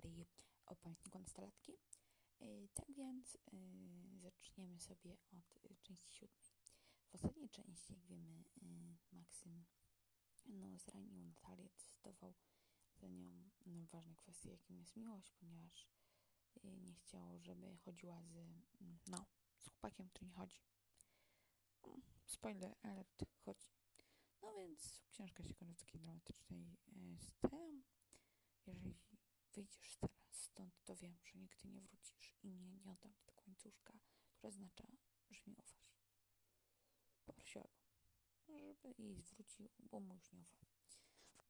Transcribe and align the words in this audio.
serii 0.00 0.26
o 0.66 0.76
pamiętniku 0.76 1.18
nastolatki. 1.18 1.72
Yy, 2.40 2.68
tak 2.74 2.92
więc 2.92 3.38
yy, 3.52 4.20
zaczniemy 4.20 4.80
sobie 4.80 5.16
od 5.32 5.64
yy, 5.70 5.76
części 5.82 6.14
siódmej. 6.14 6.50
W 7.10 7.14
ostatniej 7.14 7.50
części, 7.50 7.92
jak 7.92 8.06
wiemy, 8.06 8.44
Maksym 9.12 9.64
no, 10.44 10.78
zranił 10.78 11.18
Natalię, 11.18 11.68
decydował 11.68 12.34
za 12.96 13.08
nią 13.08 13.50
ważne 13.92 14.16
kwestie, 14.16 14.50
jakim 14.50 14.78
jest 14.78 14.96
miłość, 14.96 15.32
ponieważ 15.32 15.88
nie 16.64 16.94
chciał, 16.94 17.38
żeby 17.38 17.76
chodziła 17.76 18.22
z, 18.22 18.34
yy, 18.34 18.98
no, 19.06 19.26
z 19.58 19.68
chłopakiem, 19.68 20.08
który 20.08 20.26
nie 20.26 20.32
chodzi. 20.32 20.60
Um, 21.82 22.02
spoiler 22.26 22.76
alert, 22.82 23.24
chodzi. 23.44 23.70
No 24.42 24.54
więc 24.54 25.00
książka 25.10 25.42
się 25.42 25.54
kończy 25.54 25.74
w 25.74 25.78
takiej 25.86 26.00
dramatycznej 26.00 26.76
scenie. 27.18 27.82
Jeżeli 28.66 28.94
wyjdziesz 29.56 29.96
teraz 29.96 30.26
stąd, 30.30 30.74
to 30.84 30.96
wiem, 30.96 31.18
że 31.24 31.38
nigdy 31.38 31.68
nie 31.68 31.80
wrócisz 31.80 32.34
i 32.42 32.48
nie, 32.48 32.76
nie 32.76 32.92
oddam 32.92 33.14
ci 33.14 33.24
tego 33.24 33.42
łańcuszka, 33.46 33.98
które 34.30 34.48
oznacza, 34.48 34.88
że 35.30 35.40
mi 35.46 35.56
ufasz. 35.56 35.96
Poprosiła 37.24 37.64
go, 37.64 37.86
żeby 38.74 39.02
jej 39.02 39.22
zwrócił, 39.22 39.70
bo 39.78 40.00
mu 40.00 40.14
już 40.14 40.32
nie 40.32 40.40
ufa. 40.40 40.66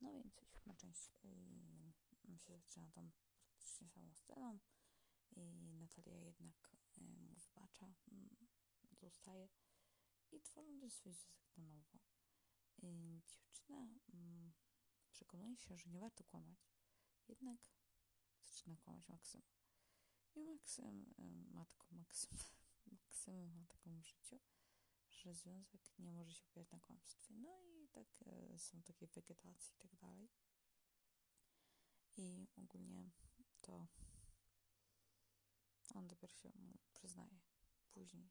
No 0.00 0.12
więc 0.12 0.34
siódma 0.44 0.74
część 0.74 1.10
yy, 1.24 2.38
się 2.38 2.56
zaczyna 2.56 2.90
tą 2.90 3.10
praktycznie 3.44 3.88
samą 3.88 4.14
sceną 4.14 4.58
i 5.36 5.74
Natalia 5.74 6.18
jednak 6.18 6.76
yy, 6.96 7.04
mu 7.06 7.34
wybacza, 7.34 7.94
yy, 8.06 8.48
zostaje 9.00 9.48
i 10.32 10.40
tworzą 10.40 10.78
ten 10.80 10.90
swój 10.90 11.12
związek 11.14 11.56
na 11.56 11.66
nowo. 11.66 11.98
Yy, 12.82 13.20
dziewczyna 13.26 13.88
yy, 14.12 14.52
przekonuje 15.12 15.56
się, 15.56 15.76
że 15.76 15.90
nie 15.90 16.00
warto 16.00 16.24
kłamać, 16.24 16.70
jednak 17.28 17.70
zaczyna 18.46 18.76
kłamać 18.76 19.08
Maksyma. 19.08 19.44
I 20.34 20.44
Maksym, 20.44 21.14
yy, 21.18 21.52
matko 21.54 21.86
Maksym, 21.90 22.38
ma 23.56 23.66
taką 23.66 24.00
w 24.00 24.06
życiu, 24.06 24.40
że 25.10 25.34
związek 25.34 25.98
nie 25.98 26.12
może 26.12 26.34
się 26.34 26.44
opierać 26.44 26.72
na 26.72 26.80
kłamstwie. 26.80 27.34
No 27.34 27.60
i 27.62 27.88
tak 27.88 28.20
yy, 28.26 28.58
są 28.58 28.82
takie 28.82 29.06
wegetacje 29.06 29.74
i 29.74 29.78
tak 29.78 29.96
dalej. 29.96 30.28
I 32.16 32.48
ogólnie 32.56 33.10
to 33.60 33.86
on 35.94 36.08
dopiero 36.08 36.34
się 36.34 36.48
mu 36.54 36.78
przyznaje 36.94 37.40
później, 37.92 38.30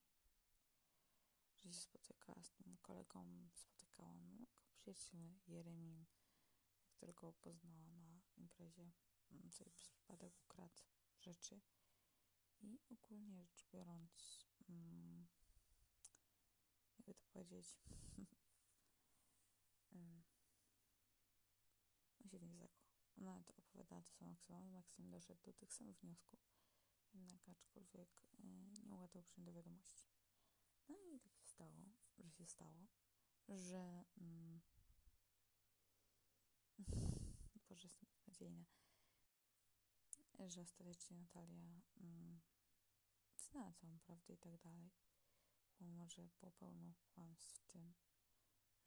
że 1.64 1.74
się 1.74 1.80
spotyka 1.80 2.44
z 2.44 2.52
tym 2.52 2.78
kolegą, 2.82 3.50
spotykała 3.54 4.14
no, 4.14 4.34
jako 4.40 4.76
przyjaciel 4.76 5.36
Jeremim, 5.48 6.06
którego 6.90 7.34
poznała 7.34 7.86
na 7.92 8.22
imprezie, 8.38 8.92
sobie 9.52 9.72
przez 9.72 9.88
przypadek 9.88 10.34
ukradł 10.46 10.84
rzeczy 11.20 11.62
i 12.62 12.80
ogólnie 12.90 13.46
rzecz 13.46 13.66
biorąc 13.74 14.46
mm, 14.70 15.28
jakby 16.98 17.14
to 17.14 17.26
powiedzieć 17.34 17.80
on 19.96 20.24
się 22.40 22.58
w 22.58 22.58
zakochał. 22.58 22.86
Ona 23.18 23.44
to 23.44 23.54
opowiadała 23.58 24.04
to 24.04 24.12
samo 24.12 24.30
Maksymowi. 24.30 24.70
Maksym 24.72 25.12
doszedł 25.12 25.42
do 25.44 25.54
tych 25.54 25.74
samych 25.74 26.00
wniosków, 26.00 26.40
jednak 27.14 27.50
aczkolwiek 27.50 28.24
y, 28.34 28.44
nie 28.88 28.96
ułatał 28.96 29.24
przyjąć 29.24 29.46
do 29.46 29.54
wiadomości. 29.54 30.06
No 30.88 30.96
i 31.16 31.20
tak 31.20 31.38
się 31.38 31.48
stało, 31.48 31.86
że 32.18 32.32
się 32.32 32.46
stało, 32.46 32.88
że 33.48 34.04
mm, 34.18 34.62
Boże, 37.70 37.88
jestem 37.88 38.10
beznadziejna, 38.10 38.66
że 40.48 40.62
ostatecznie 40.62 41.18
Natalia 41.18 41.82
mm, 42.02 42.42
znała 43.38 43.74
całą 43.74 44.00
prawdę 44.00 44.34
i 44.34 44.38
tak 44.38 44.58
dalej. 44.58 44.92
Mimo, 45.80 46.10
że 46.10 46.30
było 46.40 46.52
pełno 46.52 46.94
kłamstw 47.08 47.60
w 47.60 47.66
tym, 47.66 47.94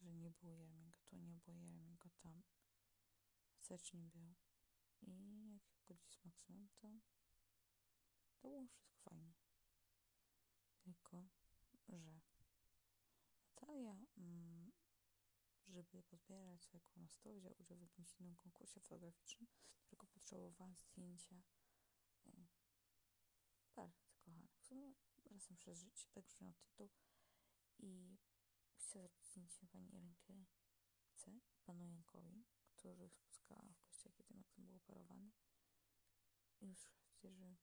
że 0.01 0.15
nie 0.15 0.31
było 0.31 0.55
Jeremiego 0.55 0.99
tu, 1.05 1.17
nie 1.17 1.37
było 1.37 1.57
Jeremiego 1.57 2.11
tam. 2.11 2.43
Ostatecznie 3.61 4.01
był. 4.01 4.35
I 5.03 5.53
jak 5.89 6.09
się 6.09 6.21
pogodzić 6.21 6.35
z 6.35 6.49
to 6.81 7.01
to 8.39 8.49
było 8.49 8.67
wszystko 8.67 8.97
fajnie. 8.99 9.35
Tylko 10.85 11.29
że 11.89 12.21
Natalia, 13.57 14.07
mm, 14.17 14.73
żeby 15.69 16.03
pozbierać 16.03 16.63
swoje 16.63 16.81
kłamstwo, 16.81 17.33
wzięła 17.33 17.55
udział 17.55 17.79
w 17.79 17.83
jakimś 17.83 18.21
innym 18.21 18.37
konkursie 18.37 18.81
fotograficznym, 18.81 19.49
którego 19.83 20.07
potrzebowała 20.07 20.75
zdjęcia 20.75 21.43
par 23.75 23.91
zakochanych. 23.91 24.51
W 24.57 24.65
sumie 24.65 24.95
razem 25.25 25.57
przez 25.57 25.79
życie, 25.79 26.07
tak 26.13 26.25
brzmiał 26.25 26.53
tytuł. 26.55 26.89
I 27.79 28.19
chciała 28.77 29.09
zrobić 29.09 29.27
zdjęcie 29.27 29.67
pani 29.67 29.89
Irenkę 29.89 30.45
C. 31.15 31.41
panu 31.65 31.87
Jankowi, 31.87 32.45
których 32.71 33.17
spotkała 33.17 33.73
w 33.73 33.81
kościele, 33.81 34.15
kiedy 34.15 34.35
Maksym 34.35 34.67
był 34.67 34.77
operowany. 34.77 35.31
Już 36.61 36.91
wiecie, 37.07 37.33
że 37.35 37.57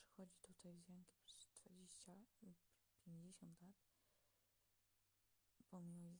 przychodzi 0.00 0.40
tutaj 0.42 0.80
z 0.80 0.88
Jankiem 0.88 1.24
przez 1.24 1.50
20 1.50 2.12
50 3.04 3.60
lat, 3.62 3.89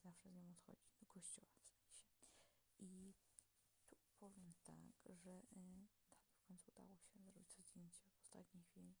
zawsze 0.03 0.29
z 0.29 0.35
nią 0.35 0.51
odchodzi 0.51 0.91
do 0.99 1.05
kościoła 1.05 1.51
w 1.61 1.69
sensie. 1.69 2.05
I 2.79 3.13
tu 3.89 3.95
powiem 4.19 4.53
tak, 4.63 5.15
że 5.15 5.39
y, 5.39 5.45
dalej 5.53 5.87
w 6.33 6.41
końcu 6.47 6.71
udało 6.71 6.97
się 6.97 7.19
zrobić 7.19 7.49
to 7.55 7.61
zdjęcie 7.61 8.03
w 8.05 8.17
ostatniej 8.17 8.63
chwili, 8.63 8.95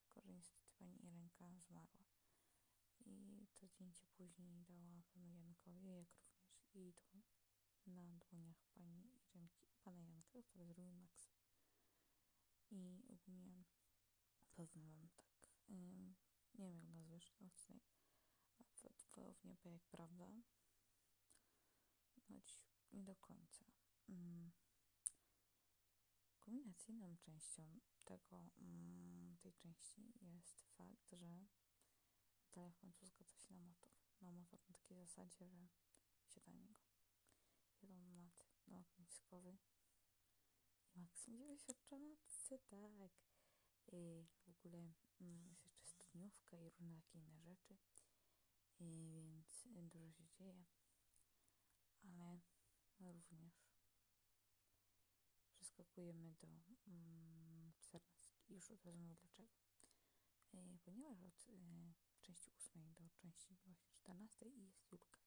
tylko 0.00 0.20
że 0.20 0.32
niestety 0.32 0.70
pani 0.78 1.04
Irenka 1.04 1.58
zmarła. 1.60 2.04
I 3.00 3.46
to 3.54 3.66
zdjęcie 3.66 4.06
później 4.06 4.64
dała 4.64 5.02
panu 5.12 5.36
Jankowi, 5.36 5.86
jak 5.86 6.08
również 6.74 6.74
jej 6.74 6.94
dłoń 7.84 8.08
na 8.08 8.18
dłoniach 8.18 8.64
pani 8.74 8.98
Irenki, 9.00 9.48
pana 9.82 10.02
Janka, 10.04 10.42
które 10.42 10.66
zrobił 10.66 10.92
Max. 10.92 11.30
I 12.70 13.02
ogólnie 13.08 13.64
powiem 14.54 14.92
wam 14.92 15.08
tak, 15.08 15.26
nie 15.68 16.68
wiem 16.68 16.82
jak 16.82 16.88
nazwiesz 16.88 17.30
ten 17.30 17.46
odcinek, 17.46 17.82
w 19.34 19.44
niebie 19.44 19.70
jak 19.70 19.86
prawda, 19.86 20.32
choć 22.28 22.62
nie 22.92 23.02
do 23.04 23.16
końca. 23.16 23.64
Mm. 24.08 24.52
Kulminacyjną 26.40 27.16
częścią 27.16 27.80
tego, 28.04 28.50
mm, 28.58 29.36
tej 29.38 29.52
części 29.54 30.12
jest 30.20 30.62
fakt, 30.62 31.10
że 31.12 31.28
Natalia 31.28 32.72
w 32.72 32.80
końcu 32.80 33.06
zgadza 33.06 33.38
się 33.38 33.54
na 33.54 33.60
motor. 33.60 33.90
Na 34.20 34.32
motor 34.32 34.60
na 34.60 34.74
takiej 34.74 34.96
zasadzie, 34.96 35.48
że 35.48 35.68
siada 36.26 36.52
na 36.52 36.62
niego. 36.62 36.86
Jedą 37.82 37.96
nad 37.96 38.46
na 38.66 38.80
ogniskowy 38.80 39.58
i 40.94 40.98
Maksym 40.98 41.58
się 41.58 41.74
tak. 42.58 43.10
I 43.92 44.26
w 44.44 44.48
ogóle 44.48 44.92
mm, 45.20 45.48
jest 45.48 45.64
jeszcze 45.64 45.86
studniówka 45.86 46.56
i 46.56 46.70
różne 46.70 47.02
takie 47.02 47.18
inne 47.18 47.40
rzeczy, 47.40 47.76
I 48.80 49.44
więc 49.64 49.90
dużo 49.90 50.10
się 50.10 50.26
dzieje, 50.26 50.64
ale 52.02 53.12
również 53.12 53.54
przeskakujemy 55.54 56.34
do 56.34 56.48
mm, 56.86 57.72
14. 57.80 58.30
Już 58.48 58.70
od 58.70 58.84
razu 58.84 58.98
mówię 58.98 59.16
dlaczego. 59.16 59.52
E, 60.54 60.78
ponieważ 60.84 61.22
od 61.22 61.48
e, 61.48 61.94
części 62.22 62.50
8 62.50 62.94
do 62.94 63.10
części 63.10 63.46
właśnie 63.46 63.76
14 63.76 64.46
jest 64.46 64.92
Julka. 64.92 65.20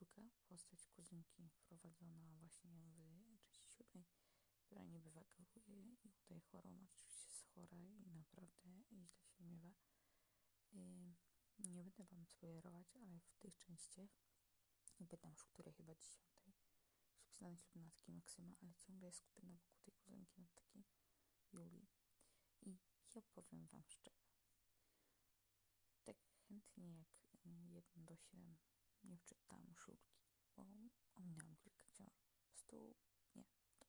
Julka, 0.00 0.30
postać 0.48 0.88
kuzynki 0.88 1.50
wprowadzona 1.50 2.36
właśnie 2.38 2.70
w 3.36 3.50
części 3.50 3.70
7 3.70 4.04
która 4.70 4.84
niby 4.84 5.10
wagaruje 5.10 5.96
i 6.04 6.10
udaje 6.24 6.40
chorą, 6.40 6.78
oczywiście 6.84 7.26
jest 7.28 7.44
chora 7.54 7.78
i 8.06 8.10
naprawdę 8.10 8.82
źle 8.82 9.08
się 9.28 9.44
miewa. 9.44 9.74
Nie 11.64 11.84
będę 11.84 12.04
wam 12.04 12.26
spoilerować, 12.26 12.96
ale 12.96 13.20
w 13.20 13.34
tych 13.38 13.56
częściach, 13.56 14.10
nie 15.00 15.06
pamiętam 15.06 15.32
już 15.32 15.44
której, 15.44 15.74
chyba 15.74 15.94
dziesiątej, 15.94 16.46
już 16.46 16.64
pisane 17.28 17.58
ślubnatki 17.58 18.12
Maksyma, 18.12 18.54
ale 18.62 18.74
ciągle 18.74 19.06
jest 19.06 19.18
skupiona 19.18 19.56
wokół 19.56 19.80
tej 19.82 19.94
kuzynki 19.94 20.40
nad 20.40 20.54
takim 20.54 20.84
Julii. 21.52 21.88
I 22.62 22.78
ja 23.14 23.22
powiem 23.22 23.66
wam 23.66 23.84
szczerze, 23.84 24.30
tak 26.04 26.16
chętnie 26.48 26.98
jak 26.98 27.08
1 27.70 28.04
do 28.04 28.16
7 28.16 28.58
nie 29.04 29.18
wczytałam 29.18 29.74
szulki, 29.76 30.16
bo 30.56 30.62
ominęłam 31.14 31.56
kilka 31.56 31.84
książek. 31.84 32.24
Po 32.34 32.44
prostu 32.44 32.94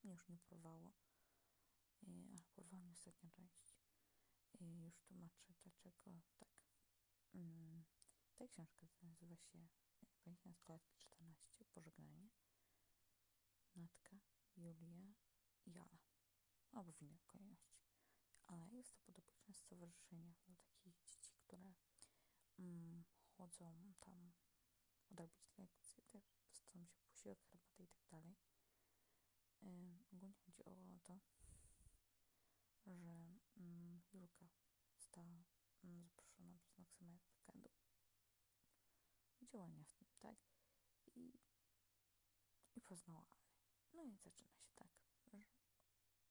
mnie 0.03 0.13
już 0.13 0.29
nie 0.29 0.39
porwało, 0.39 0.93
ale 2.07 2.43
porwała 2.55 2.83
mnie 2.83 2.91
ostatnia 2.91 3.29
część. 3.31 3.75
I 4.59 4.81
już 4.81 4.99
tłumaczę 4.99 5.43
dlaczego 5.47 5.81
tak. 6.37 6.49
Mm, 7.35 7.83
ta 8.35 8.47
książka 8.47 8.87
nazywa 9.01 9.37
się 9.37 9.67
Pamięć 10.23 10.45
nastolatki 10.45 10.97
14, 10.97 11.65
Pożegnanie. 11.65 12.29
Natka 13.75 14.19
Julię 14.55 15.13
i. 15.65 15.97
Albo 16.71 16.91
w 16.91 17.01
innej 17.01 17.19
kolejności. 17.19 17.81
Ale 18.45 18.69
jest 18.69 18.95
to 18.95 19.01
podopieczne 19.01 19.53
stowarzyszenie 19.53 20.33
dla 20.45 20.55
takich 20.55 20.79
dzieci, 20.79 21.33
które 21.35 21.73
mm, 22.59 23.03
chodzą 23.37 23.93
tam 23.99 24.31
odrobić 25.11 25.57
lekcje, 25.57 26.03
też 26.03 26.23
dostaną 26.49 26.85
się 26.85 27.01
posiłek, 27.01 27.39
herbatę 27.43 27.83
i 27.83 27.87
tak 27.87 28.05
dalej. 28.09 28.35
Ogólnie 29.61 30.39
chodzi 30.45 30.63
o 30.63 30.99
to, 31.03 31.19
że 32.85 33.39
mm, 33.57 34.01
Julka 34.13 34.49
została 34.93 35.43
zaproszona 35.87 36.59
przez 36.59 36.77
Maksymajewkę 36.77 37.53
do 39.39 39.45
działania 39.45 39.83
w 39.83 39.93
tym, 39.93 40.07
tak? 40.19 40.35
I, 41.15 41.39
i 42.75 42.81
poznała 42.81 43.25
Ale. 43.29 43.51
No 43.93 44.03
i 44.03 44.17
zaczyna 44.17 44.55
się 44.55 44.69
tak, 44.75 44.91
że 45.25 45.41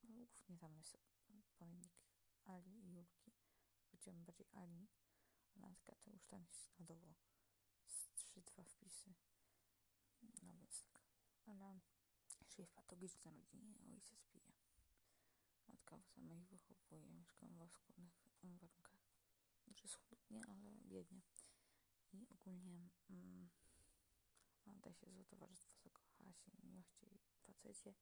głównie 0.03 0.27
tam 0.59 0.77
jest 0.77 0.99
pamiętnik 1.59 1.93
Ali 2.45 2.87
i 2.87 2.91
Julki. 2.93 3.33
Powiedziałam 3.91 4.25
bardziej 4.25 4.47
Ali, 4.53 4.89
a 5.55 5.75
to 5.85 6.11
już 6.11 6.27
tam 6.27 6.45
jest 6.45 6.65
śladowo 6.65 7.15
z 7.87 8.09
trzy, 8.15 8.43
dwa 8.43 8.65
wpisy. 8.65 9.15
No 10.23 10.53
więc 10.53 10.85
tak. 10.85 11.03
Ale 11.47 11.81
czyli 12.49 12.67
w 12.67 12.73
patologicznej 12.73 13.35
rodzinie 13.35 13.79
ojciec 13.95 14.25
pije. 14.25 14.53
Matka 15.69 16.03
sama 16.03 16.35
ich 16.35 16.49
wychowuje, 16.49 17.11
mieszkam 17.11 17.57
w 17.57 17.63
oskudnych 17.63 18.13
warunkach. 18.43 19.00
Znaczy 19.71 19.89
schludnie, 19.89 20.41
ale 20.49 20.81
biednie. 20.85 21.23
I 22.13 22.27
ogólnie 22.29 22.91
mm, 23.11 23.49
ona 24.67 24.93
się 24.95 25.07
zło 25.11 25.25
towarzystwo, 25.25 25.79
zakochała 25.79 26.33
się 26.33 26.53
miłości 26.63 27.21
facecie 27.47 27.95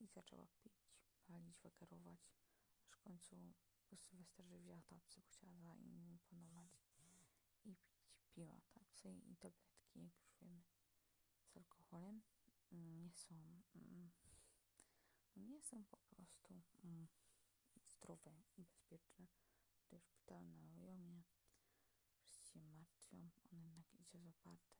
i 0.00 0.06
zaczęła 0.06 0.46
pić, 0.46 0.72
palić, 1.26 1.60
wakarować. 1.60 2.20
Aż 2.86 2.90
w 2.90 3.00
końcu 3.00 3.52
po 3.88 3.96
Sylwestrze 3.96 4.44
wzięła 4.44 4.82
tapsy, 4.82 5.20
bo 5.20 5.28
chciała 5.28 5.76
zaimponować 5.94 6.72
i 6.98 7.26
pić, 7.62 7.78
piła 8.32 8.60
tapsy 8.74 9.20
i 9.26 9.36
tabletki, 9.36 10.00
jak 10.00 10.18
już 10.20 10.34
wiemy, 10.40 10.62
z 11.46 11.56
alkoholem. 11.56 12.22
Nie 12.72 13.10
są 13.10 13.62
mm, 13.74 14.10
nie 15.36 15.62
są 15.62 15.84
po 15.84 15.96
prostu 15.96 16.62
mm, 16.84 17.08
zdrowe 17.86 18.42
i 18.56 18.64
bezpieczne. 18.64 19.26
Tutaj 19.92 20.08
szpital 20.08 20.44
na 20.48 20.74
Ojomie, 20.74 21.22
wszyscy 22.22 22.52
się 22.52 22.60
martwią, 22.60 23.30
on 23.52 23.64
jednak 23.64 23.94
idzie 23.94 24.20
zaparte. 24.20 24.76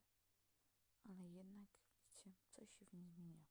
Ale 1.05 1.31
jednak, 1.31 1.69
widzicie, 2.25 2.50
coś 2.50 2.70
się 2.70 2.87
w 2.87 2.93
nim 2.93 3.11
zmienia. 3.11 3.44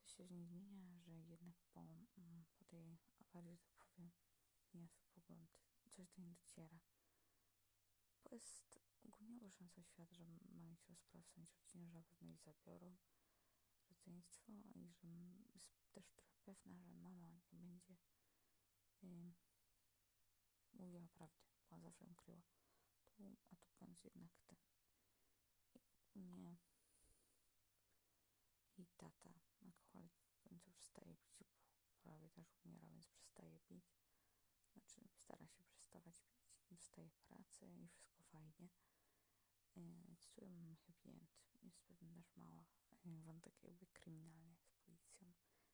Coś 0.00 0.16
się 0.16 0.24
w 0.24 0.30
nim 0.30 0.46
zmienia, 0.46 1.00
że 1.00 1.12
jednak 1.12 1.56
po, 1.72 1.80
mm, 2.18 2.44
po 2.58 2.64
tej 2.64 2.98
awarii, 3.20 3.58
tak 3.58 3.86
powiem, 3.90 4.10
zmienia 4.70 4.88
swój 4.88 5.08
pogląd. 5.14 5.50
Coś 5.88 6.08
do 6.08 6.22
niej 6.22 6.34
dociera. 6.34 6.80
Bo 8.24 8.34
jest 8.34 8.78
ogólnie 9.04 9.36
obrażający 9.36 9.82
świat, 9.82 10.12
że 10.12 10.24
ma 10.26 10.38
mieć 10.52 10.88
rozpraw 10.88 11.24
w 11.24 11.64
sądzie 11.64 11.90
rodzinie, 11.90 12.00
że 12.00 12.02
pewno 12.02 12.26
jej 12.26 12.36
zabiorą 12.36 12.96
rodzeństwo 13.88 14.52
i 14.74 14.92
że 14.92 15.08
jest 15.54 15.92
też 15.92 16.12
trochę 16.12 16.36
pewna, 16.44 16.82
że 16.82 16.94
mama 16.94 17.30
nie 17.30 17.42
będzie 17.52 17.96
y, 19.04 19.32
mówiła 21.18 21.28
prawdę, 21.28 21.52
bo 21.70 21.80
zawsze 21.80 22.04
ją 22.04 22.14
kryła. 22.14 22.42
Tu, 23.12 23.36
a 23.50 23.56
tu 23.56 23.68
końcu 23.72 24.08
jednak 24.14 24.40
ten. 24.46 24.56
I 26.14 26.20
ogólnie 26.20 26.56
i 28.76 28.86
tata 28.96 29.30
alkoholik 29.60 30.16
w 30.18 30.42
końcu 30.42 30.72
przestaje 30.72 31.16
pić, 31.38 31.64
prawie 32.02 32.30
też 32.30 32.56
umiera, 32.64 32.88
więc 32.88 33.06
przestaje 33.08 33.60
pić. 33.60 33.84
Znaczy 34.72 35.08
stara 35.08 35.46
się 35.46 35.62
przestawać 35.64 36.22
pić, 36.22 36.64
dostaje 36.70 37.10
pracę 37.10 37.66
i 37.66 37.88
wszystko 37.88 38.22
fajnie. 38.22 38.68
Więc 39.76 40.30
tu 40.34 40.46
mamy 40.48 40.76
happy 40.76 41.08
end. 41.08 41.30
Jest 41.62 41.82
pewnie 41.82 42.10
też 42.10 42.36
mała 42.36 42.64
wątek 43.04 43.64
jakby 43.64 43.86
kryminalny 43.86 44.56
z 44.56 44.74
policją 44.74 45.32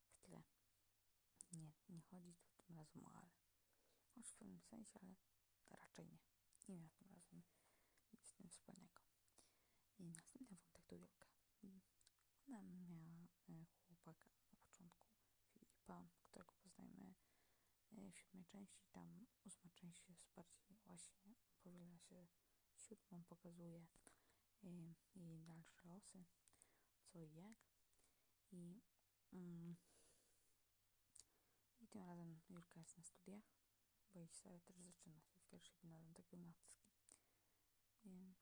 w 0.08 0.18
tle. 0.22 0.42
Nie, 1.52 1.72
nie 1.88 2.00
chodzi 2.00 2.34
tu 2.34 2.62
tym 2.62 2.76
razem 2.76 3.04
o 3.04 3.12
ale. 3.12 3.47
Może 4.18 4.30
w 4.30 4.36
pewnym 4.36 4.60
sensie, 4.60 4.98
ale 5.02 5.14
raczej 5.70 6.06
nie. 6.06 6.18
Nie 6.68 6.76
miała 6.76 6.90
tym 6.90 7.08
razem 7.10 7.42
nic 8.12 8.26
z 8.26 8.32
tym 8.32 8.48
wspólnego. 8.48 9.02
I 9.98 10.10
następny 10.10 10.56
wątek 10.56 10.86
to 10.86 10.96
Julka. 10.96 11.28
Ona 12.48 12.80
miała 12.80 13.28
e, 13.48 13.64
chłopaka 13.86 14.30
na 14.50 14.56
początku, 14.56 15.12
Filipa, 15.52 16.08
którego 16.22 16.54
poznajemy 16.54 17.14
e, 17.92 18.10
w 18.12 18.18
siódmej 18.18 18.44
części. 18.44 18.86
Tam 18.92 19.26
ósma 19.44 19.70
część 19.70 20.08
jest 20.08 20.28
bardziej 20.34 20.76
właśnie 20.84 21.34
powiela 21.62 21.98
się 21.98 22.26
siódmą, 22.74 23.24
pokazuje 23.24 23.86
e, 24.64 24.94
jej 25.14 25.44
dalsze 25.44 25.88
losy 25.88 26.24
co 27.06 27.20
i 27.20 27.34
jak. 27.34 27.58
I, 28.52 28.80
mm, 29.32 29.76
i 31.80 31.88
tym 31.88 32.02
razem 32.02 32.40
Jurka 32.48 32.80
jest 32.80 32.96
na 32.96 33.02
studiach, 33.02 33.44
bo 34.12 34.18
jej 34.18 34.28
seria 34.28 34.60
też 34.60 34.76
zaczyna 34.76 35.20
się 35.20 35.38
w 35.38 35.46
pierwszej 35.46 35.76
gimnazjum, 35.76 36.14
takie 36.14 36.36
nacki. 36.36 36.78
I 38.04 38.34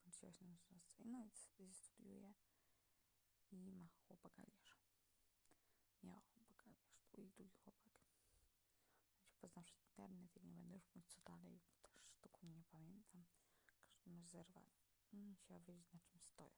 ta 0.00 0.12
seria 0.12 0.32
kończy 0.58 0.90
się 0.90 1.04
na 1.04 1.18
No 1.58 1.64
i 1.64 1.74
studiuje 1.74 2.34
i 3.50 3.72
ma 3.72 3.88
chłopaka 3.88 4.42
Aliasza. 4.42 4.74
Miała 6.02 6.20
chłopaka 6.20 6.70
Aliasza, 6.70 7.06
to 7.12 7.20
i 7.20 7.28
drugi 7.28 7.52
chłopak. 7.52 7.92
Ja 7.92 9.24
się 9.24 9.36
poznam 9.40 9.64
przez 9.64 9.80
internet 9.82 10.36
i 10.36 10.46
nie 10.46 10.54
będę 10.54 10.74
już 10.74 10.94
mówić 10.94 11.10
co 11.10 11.20
dalej, 11.20 11.60
bo 11.82 11.88
też 11.88 12.16
dokładnie 12.22 12.54
nie 12.54 12.64
pamiętam. 12.64 13.24
W 13.58 13.66
każdym 13.66 14.12
razie 14.12 14.28
zerwali. 14.28 14.72
Musiała 15.12 15.60
wiedzieć 15.60 15.92
na 15.92 16.00
czym 16.00 16.20
stoją 16.20 16.50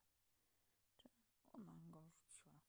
ona 1.57 1.75
go 1.91 2.03
rzuciła. 2.03 2.61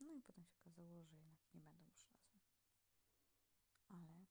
No 0.00 0.12
i 0.13 0.13
potem 0.26 0.44
się 0.44 0.56
okazało, 0.60 1.04
że 1.04 1.16
jednak 1.16 1.54
nie 1.54 1.60
będą 1.62 1.84
już 1.84 2.08
razem. 2.10 2.42
Ale, 3.88 4.26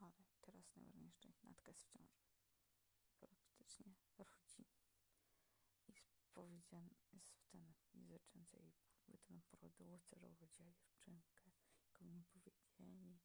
ale 0.00 0.24
teraz 0.40 0.76
najważniejsze, 0.76 1.28
Natka 1.42 1.70
jest 1.70 1.82
w 1.82 1.92
ciąży. 1.92 2.22
Praktycznie 3.20 3.94
rodzi. 4.18 4.66
I 5.88 5.94
powiedziane 6.32 6.90
jest 7.12 7.32
w 7.32 7.46
ten 7.48 7.74
zwyczęcej 7.92 8.74
ten 9.24 9.42
porody 9.42 9.84
łódce, 9.84 10.18
że 10.18 10.28
urodziła 10.28 10.72
dziewczynkę. 10.72 11.50
Komu 11.92 12.12
nie 12.12 12.24
powiedzieli, 12.24 13.20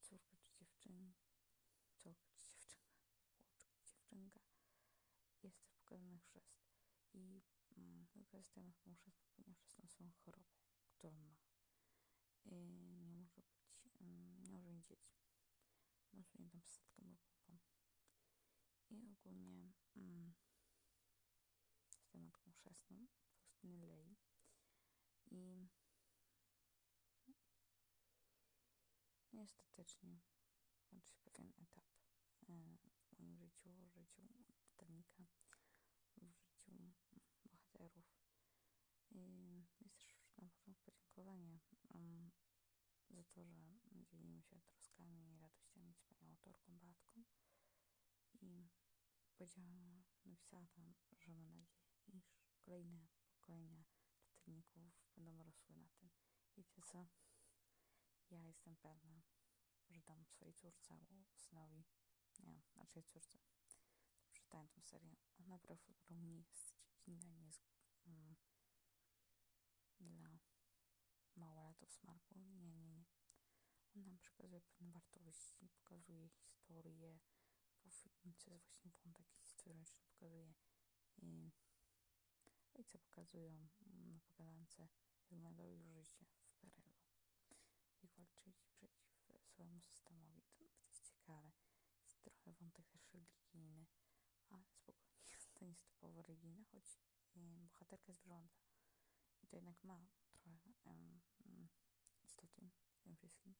córka 0.00 0.36
czy 0.36 0.52
dziewczynka, 0.54 1.28
córka 1.96 2.30
czy 2.36 2.44
dziewczynka, 2.44 3.00
chłopczyk 3.32 3.70
czy 3.72 3.84
dziewczynka. 3.84 4.40
Jest 5.42 5.58
też 5.60 5.70
pokazany 5.70 6.18
chrzest 6.18 6.58
i 7.12 7.42
mm, 7.76 8.06
wykorzystujemy 8.14 8.72
taką 8.72 8.94
chrzestną, 8.94 9.32
ponieważ 9.36 9.58
chrzestną 9.58 9.88
swoją 9.88 10.10
chorobę, 10.12 10.69
którą 11.00 11.18
ma. 11.18 11.36
I 12.44 12.54
nie 13.00 13.06
może 13.06 13.42
być, 13.42 13.72
mm, 14.00 14.42
nie 14.42 14.50
może 14.50 14.70
mieć 14.70 14.86
dzieci. 14.86 15.14
Może 16.12 16.38
mieć 16.38 16.78
tam 16.96 17.16
przesadkę 17.16 17.42
pompą. 17.46 17.74
I 18.90 19.08
ogólnie 19.08 19.72
mm, 19.96 20.34
jestem 21.96 22.22
matką 22.22 22.52
chrzestną, 22.52 23.06
Faustyny 23.40 23.86
Lei. 23.86 24.16
I 25.30 25.68
no 29.32 29.40
i 29.40 29.44
ostatecznie 29.44 30.20
kończy 30.84 31.14
się 31.14 31.30
pewien 31.30 31.52
etap 31.58 31.84
e, 32.48 32.78
w 33.12 33.18
moim 33.18 33.36
życiu, 33.36 33.70
w 33.70 34.32
życiu 34.34 34.54
czytelnika 34.62 35.24
w 36.16 37.24
życiu 37.24 37.48
bohaterów. 37.48 38.20
I 39.10 39.54
jest 39.54 39.78
też 39.78 40.19
na 40.40 40.48
początku 40.50 40.92
podziękowanie 40.92 41.60
um, 41.94 42.30
za 43.10 43.24
to, 43.24 43.44
że 43.44 44.04
dzielimy 44.04 44.42
się 44.42 44.60
troskami 44.60 45.34
i 45.34 45.38
radościami 45.38 45.94
z 45.94 46.02
panią 46.02 46.30
autorką 46.30 46.78
Batką. 46.78 47.24
I 48.40 48.70
powiedziała, 49.36 50.02
napisała 50.24 50.66
tam, 50.66 50.94
że 51.18 51.32
ma 51.32 51.44
nadzieję, 51.44 51.66
iż 52.08 52.56
kolejne 52.60 53.08
pokolenia 53.30 53.84
czytelników 54.28 54.92
będą 55.16 55.42
rosły 55.42 55.76
na 55.76 55.88
tym. 55.88 56.10
Wiecie 56.56 56.82
co? 56.82 57.08
Ja 58.30 58.42
jestem 58.42 58.76
pewna, 58.76 59.22
że 59.88 60.02
dam 60.02 60.24
swojej 60.26 60.54
córce 60.54 61.06
synowi, 61.36 61.84
nie, 62.38 62.62
raczej 62.74 63.02
córce, 63.02 63.38
przeczytałem 64.32 64.68
tą 64.68 64.82
serię. 64.82 65.16
Ona 65.38 65.58
prawdopodobnie 65.58 66.16
nie 66.16 66.36
jest 66.36 66.74
dziecinna, 66.84 67.30
nie 67.30 67.46
jest 67.46 67.62
mm, 68.06 68.36
dla 70.00 70.38
małolatów 71.36 71.92
smarku. 71.92 72.38
Nie, 72.38 72.58
nie, 72.58 72.82
nie. 72.82 73.04
On 73.96 74.04
nam 74.04 74.18
przekazuje 74.18 74.60
pewne 74.60 74.92
wartości, 74.92 75.68
pokazuje 75.68 76.28
historię. 76.28 77.18
Po 77.82 77.90
filmie 77.90 78.34
jest 78.34 78.68
właśnie 78.68 78.90
wątek 79.04 79.26
historyczny, 79.32 80.02
pokazuje 80.02 80.54
i 81.18 81.52
co 82.84 82.98
pokazują 82.98 83.68
mm, 83.86 84.10
na 84.12 84.20
pogadance, 84.20 84.82
jak 84.82 84.92
wyglądało 85.30 85.70
ich 85.70 85.82
życie 85.84 86.24
w 86.26 86.60
PRL-u. 86.60 86.94
Jak 88.02 88.12
walczyli 88.16 88.54
przeciw 88.70 89.42
swojemu 89.42 89.80
systemowi. 89.80 90.42
To 90.42 90.64
nawet 90.64 90.86
jest 90.86 91.04
ciekawe. 91.04 91.52
Jest 92.04 92.22
trochę 92.22 92.52
wątek 92.52 92.88
też 92.88 93.12
religijny, 93.14 93.86
ale 94.50 94.64
spokojnie. 94.64 95.10
To 95.54 95.64
nie 95.64 95.70
jest 95.70 95.84
typowo 95.84 96.22
religijne, 96.22 96.64
choć 96.64 96.98
bohaterka 97.34 98.12
zwierząta. 98.12 98.58
I 98.66 98.69
to 99.50 99.56
jednak 99.56 99.84
ma 99.84 100.06
trochę 100.32 100.60
um, 100.84 101.68
istoty 102.22 102.70
w 102.90 102.98
tym 103.02 103.16
wszystkim. 103.16 103.54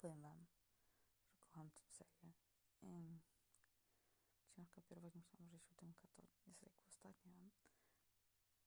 Powiem 0.00 0.22
wam, 0.22 0.46
że 0.46 0.56
kocham 1.40 1.70
tę 1.70 1.82
serię. 1.88 2.32
Um, 2.82 3.20
książka 4.46 4.82
pierwotnie 4.82 5.20
myślałam, 5.20 5.48
że 5.50 5.58
siódemka 5.58 6.08
to 6.08 6.22
jest 6.22 6.62
jak 6.62 6.80
ostatnia, 6.86 7.50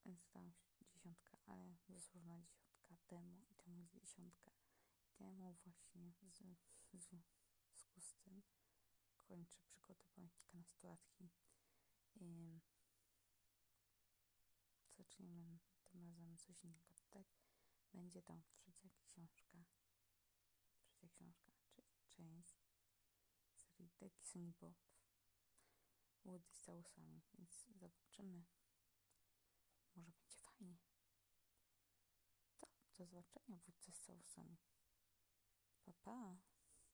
więc 0.04 0.28
dałam 0.34 0.52
dziesiątkę, 0.84 1.38
ale 1.46 1.76
zasłużona 1.88 2.42
dziesiątka 2.88 2.96
temu 3.06 3.42
i 3.50 3.54
temu 3.54 3.78
jest 3.78 3.94
dziesiątka. 3.94 4.52
I 5.06 5.12
temu 5.12 6.12
właśnie 6.20 6.54
w, 6.54 6.98
w 6.98 7.02
związku 7.02 8.00
z 8.00 8.14
tym 8.14 8.42
kończę 9.16 9.58
przygodę 9.64 10.04
pamiętnika 10.04 10.58
nastolatki. 10.58 11.30
Um, 12.20 12.60
coś 16.40 16.56
dodać. 16.56 17.36
Będzie 17.92 18.22
to 18.22 18.42
trzecia 18.54 18.90
książka, 18.90 19.64
trzecia 20.90 21.08
książka, 21.08 21.52
trzecia 21.64 22.02
część 22.08 22.70
serii 23.80 23.90
The 23.98 24.10
Kissing 24.10 24.56
Booth. 24.58 24.90
Woody 26.24 26.48
z 26.50 26.60
całusami, 26.60 27.22
więc 27.38 27.66
zobaczymy. 27.66 28.44
Może 29.96 30.12
będzie 30.12 30.28
fajnie. 30.28 30.78
To 32.58 32.66
do 32.96 33.06
zobaczenia 33.06 33.58
wódce 33.58 33.92
z 33.92 34.00
całusami. 34.00 34.56
Pa, 35.84 35.92
pa. 35.92 36.49